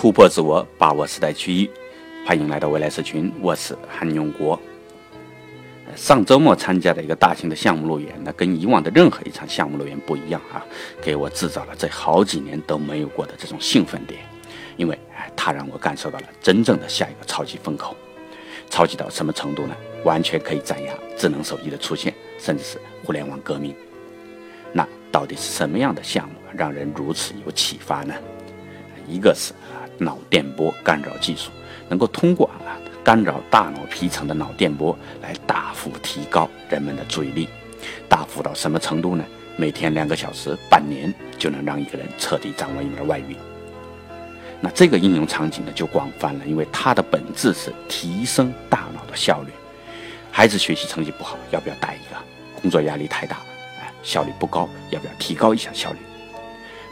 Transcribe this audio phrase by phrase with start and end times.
[0.00, 1.70] 突破自我，把握时代趋势。
[2.26, 4.58] 欢迎来到未来社群，我是韩永国。
[5.94, 10.64] 上周末参加的一个大型的项目路演，那跟以往的任何一场项目路演不一样啊，
[11.02, 14.22] 给我制造了这好几年都没有过的这种兴奋点，
[14.78, 14.98] 因为
[15.36, 17.94] 它让我感受到了真正的下一个超级风口。
[18.70, 19.76] 超级到什么程度呢？
[20.02, 23.74] 完全可以斩压智能手机的出现，甚至是互联网革命。
[24.72, 28.14] 那到底是什么样的项目让人如此有启发呢？
[29.06, 29.52] 一个是
[30.00, 31.50] 脑电波干扰技术，
[31.88, 37.48] 能够通过啊干扰大脑皮层的脑电波来大幅提高人们的注意力，
[38.08, 39.24] 大幅到什么程度呢？
[39.56, 43.36] 每天两个小时，半年就能让一个人彻底掌握一门外语。
[44.60, 49.52] 那这个应用场景呢就广泛了，因为它的本质是提升大脑的效率。
[50.30, 52.18] 孩子学习成绩不好，要不要带一个？
[52.60, 53.44] 工作压力太大了，
[53.80, 55.98] 哎，效率不高，要不要提高一下效率？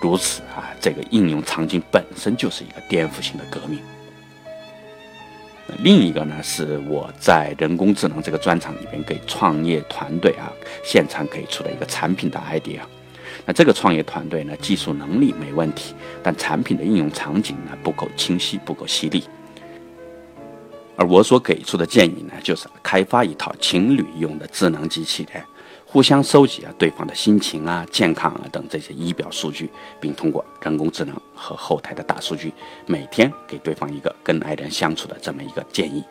[0.00, 3.78] 如此啊，这个应用场景本身就是一个颠覆性的革命。
[5.80, 10.52] 另一个呢，是我在人工智能这个专场里边给创业团队啊
[10.84, 12.80] 现场给出的一个产品的 idea。
[13.44, 19.24] 那这个创业团队呢，技术能力没问题，但产品的应用场景呢不够清晰，不够犀利。
[20.96, 25.42] 而我所给出的建议呢，就是开发一套情侣用的智能机器人，
[25.88, 29.70] 互相收集啊对方的心情啊、健康啊等这些仪表数据，
[30.00, 32.52] 并通过人工智能和后台的大数据，
[32.86, 36.04] 每天给对方一个跟爱人相处的这么一个建议，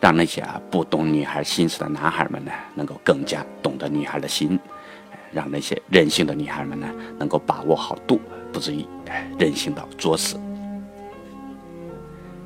[0.00, 4.58] 让那些啊不懂女孩心思的男孩们呢，能够更加懂得女孩的心，
[5.30, 8.20] 让那些任性的女孩们呢，能够把握好度，
[8.52, 8.84] 不至于
[9.38, 10.40] 任性到作死。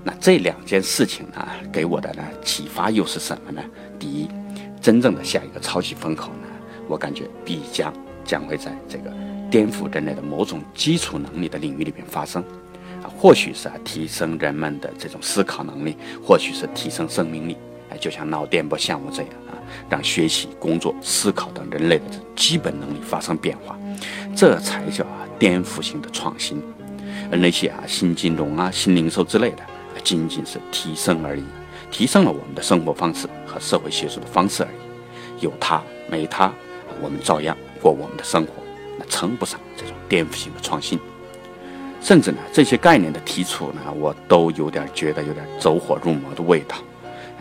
[0.03, 3.63] 那这两件事情呢，给我的呢启发又是什么呢？
[3.99, 4.29] 第一，
[4.81, 6.49] 真正的下一个超级风口呢，
[6.89, 7.93] 我感觉必将
[8.25, 9.13] 将会在这个
[9.51, 12.43] 颠覆人类的某种基础能力的领域里边发生，
[13.03, 17.57] 啊，或许是啊提升人们的这种思考能力，或许是提升生命力，
[17.91, 19.53] 哎，就像脑电波项目这样啊，
[19.89, 22.05] 让学习、工作、思考等人类的
[22.35, 23.79] 基本能力发生变化，
[24.35, 26.63] 这才叫啊颠覆性的创新，
[27.31, 29.63] 而那些啊新金融啊、新零售之类的。
[30.03, 31.43] 仅仅是提升而已，
[31.91, 35.45] 提升了我们的生活方式和社会学术的方式而已。
[35.45, 36.53] 有它没它，
[37.01, 38.53] 我们照样过我们的生活，
[38.99, 40.99] 那称不上这种颠覆性的创新。
[42.03, 46.77] 甚至呢，这些概念的提出呢，我都有点觉得有点走火入魔的味道。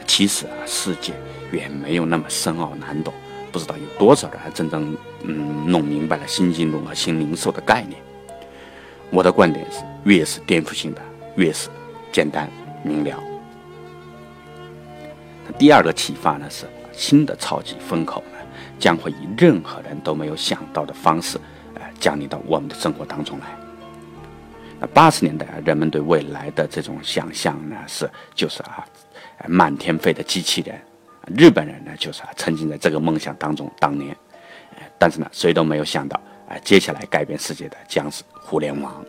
[0.06, 1.14] 其实啊，世界
[1.52, 3.14] 远没有那么深奥难懂，
[3.52, 8.02] 不知道有多少人还真正嗯弄明白了新金融和新零售的概念。
[9.12, 11.02] 我的观点是，越是颠覆性的，
[11.36, 11.70] 越是。
[12.12, 12.50] 简单
[12.84, 13.29] 明了。
[15.60, 18.38] 第二个启发呢是，新的超级风口呢
[18.80, 21.38] 将会以任何人都没有想到的方式，
[21.76, 23.46] 呃，降临到我们的生活当中来。
[24.80, 28.88] 那八十年代啊，人们对未来的这种想象呢是，就是啊，
[29.50, 30.80] 满天飞的机器人。
[31.36, 33.70] 日本人呢就是啊，沉浸在这个梦想当中。
[33.80, 34.16] 当年，
[34.98, 36.18] 但是呢，谁都没有想到，
[36.48, 39.06] 啊，接下来改变世界的将是互联网。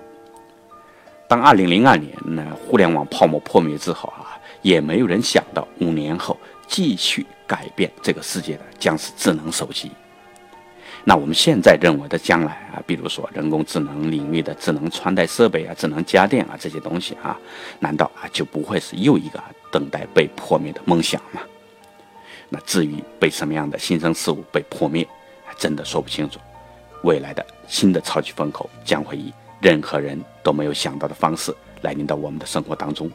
[1.28, 9.90] 当二零零二年呢，互联网泡沫破灭之后啊，也没有人想到五年后继续改变这个世界的将是智能手机。
[11.04, 17.38] 那我们现在认为的将来啊，比如说人工智能领域的智能穿戴设备啊、智能家电啊这些东西啊，
[17.78, 21.40] 难道啊就不会是又一个等待被破灭的梦想吗？
[22.48, 25.06] 那至于被什么样的新生事物被破灭，
[25.58, 26.38] 真的说不清楚。
[27.02, 29.32] 未来的新的超级风口将会以。
[29.62, 33.10] 任何人都没有想到的方式来临到我们的生活当中。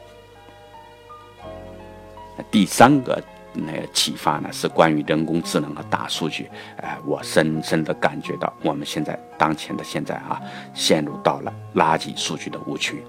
[2.51, 3.21] 第三个
[3.53, 6.49] 那个启发呢，是关于人工智能和大数据。
[6.77, 10.41] 哎，我深深的感觉到，我们现在当前的现在啊，
[10.73, 13.03] 陷入到了垃圾数据的误区。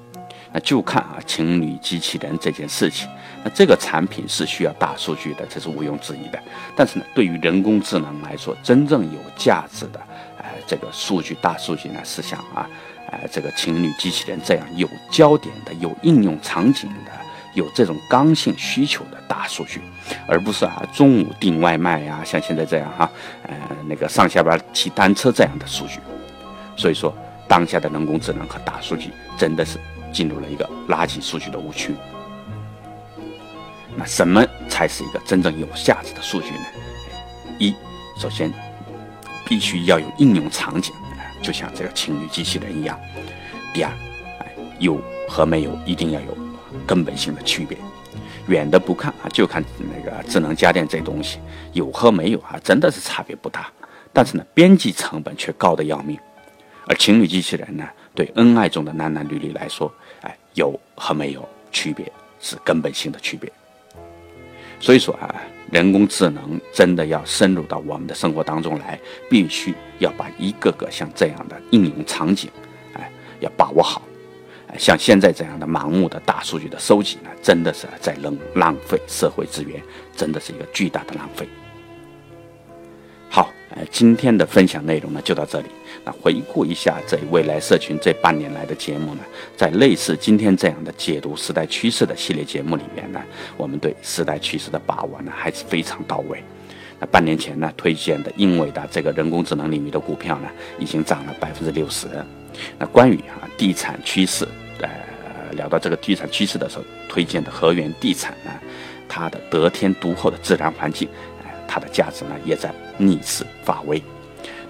[0.52, 3.08] 那就看啊，情侣机器人这件事情，
[3.42, 6.38] 那这个产品是需要大数据的，这是毋庸置疑的。
[6.76, 10.00] 但是呢，对于人工智能来说，真正有价值的，
[10.38, 12.68] 哎，这个数据大数据呢，是像啊。
[13.08, 17.12] 哎，这个情侣机器人这样有焦点的、有应用场景的、
[17.56, 19.80] 有这种刚性需求的大数据，
[20.28, 23.10] 而不是啊中午订外卖呀，像现在这样哈，
[23.42, 23.56] 呃
[23.88, 25.98] 那个上下班骑单车这样的数据。
[26.76, 27.12] 所以说，
[27.48, 29.78] 当下的人工智能和大数据真的是
[30.12, 31.94] 进入了一个垃圾数据的误区。
[33.96, 36.66] 那什么才是一个真正有价值的数据呢？
[37.58, 37.74] 一，
[38.18, 38.52] 首先
[39.46, 40.92] 必须要有应用场景。
[41.42, 42.98] 就像这个情侣机器人一样。
[43.72, 43.92] 第二，
[44.78, 46.36] 有和没有一定要有
[46.86, 47.76] 根本性的区别。
[48.48, 51.40] 远的不看啊，就看那个智能家电这东西，
[51.72, 53.68] 有和没有啊，真的是差别不大。
[54.12, 56.16] 但是呢，边际成本却高得要命。
[56.86, 57.84] 而情侣机器人呢，
[58.14, 59.92] 对恩爱中的男男女女来说，
[60.22, 62.10] 哎，有和没有区别
[62.40, 63.52] 是根本性的区别。
[64.78, 65.34] 所以说啊，
[65.72, 68.98] 人工智能真的要深入到我们的生活当中来，
[69.28, 72.48] 必须要把一个个像这样的应用场景，
[72.92, 73.10] 哎，
[73.40, 74.00] 要把握好。
[74.78, 79.80] 像现在这样的盲目的大数据的收集呢，真的是在浪浪费社会资源，
[80.16, 81.48] 真的是一个巨大的浪费。
[83.28, 85.66] 好，呃，今天的分享内容呢就到这里。
[86.04, 89.20] 那回顾一下这未来社群这半年来的节目呢，
[89.56, 93.20] 在类似今天这样的解读时代趋势的系列节目里面呢，
[93.56, 96.42] 我们对时代趋势的把握呢还是非常到位。
[96.98, 100.48] 那半年前呢推荐的英伟达这个人工智能领域的股票呢，
[100.78, 102.06] 已经涨了百分之六十。
[102.78, 104.46] 那关于啊地产趋势，
[104.80, 104.88] 呃，
[105.52, 108.50] 聊到这个地产趋势的时候，推荐的河源地产呢，
[109.08, 111.08] 它的得天独厚的自然环境，
[111.42, 114.02] 呃，它的价值呢也在逆势发威。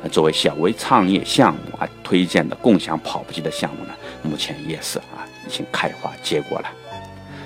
[0.03, 6.69] 那作为小微创业项目啊，推荐的共享跑步机的项目呢，目前也是啊已经开花结果了。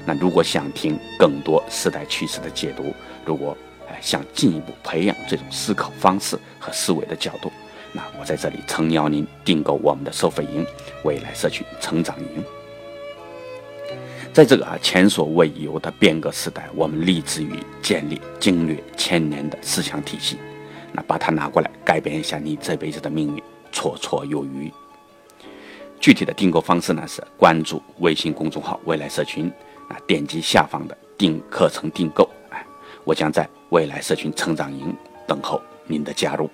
[0.05, 2.93] 那如果想听更多时代趋势的解读，
[3.25, 3.57] 如果
[3.89, 7.53] 呃想进一步培养这种思考方式和思维的角度，
[7.93, 10.65] 那我在这里诚邀您订购我们的收费营——
[11.05, 12.45] 未来社区成长营。
[14.33, 17.53] 在这个啊前所未有的变革时代，我们立志于
[17.83, 20.39] 建立经略千年的思想体系。
[20.93, 23.43] 那把它拿过来，改变一下你这辈子的命运，
[23.73, 24.73] 绰绰有余。
[25.99, 29.53] 具体的订购方式呢是关注微信公众号“未来社群”，
[29.91, 32.65] 啊，点击下方的订课程订购，哎，
[33.05, 34.97] 我将在未来社群成长营
[35.27, 36.49] 等候您的加入。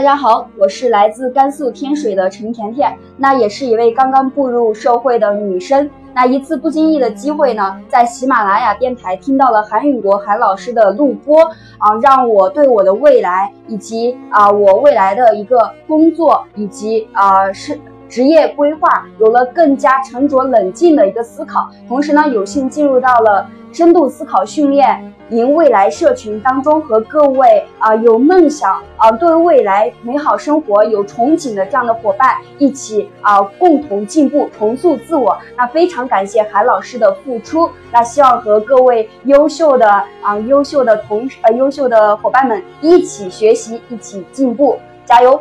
[0.00, 5.90] 大家好，我是来自甘肃天水的陈甜甜，那也是一位刚刚步入社会的女生。
[6.14, 11.42] 那一次不经意的机会呢，在喜马拉雅电台听到了韩永国韩老师的录播
[11.76, 17.78] 啊，让我对我的未来以及啊我未来的一个工作以及啊是。
[18.08, 35.38] 职业规划有了更加沉着冷静的一个思考，同时呢，有幸进入到了深度思考训练营未来社群当中，和各位啊有梦想啊对未来美好生活有憧憬的这样的伙伴一起啊共同进步，重塑自我。
[35.56, 39.88] 那非常感谢韩老师的付出，那希望和各位优秀的
[40.20, 45.40] 啊优秀的同呃优秀的伙伴们一起学习，一起进步，加油！